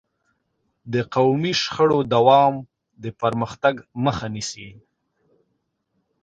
[0.93, 2.53] د قومي شخړو دوام
[3.03, 4.69] د پرمختګ مخه نیسي.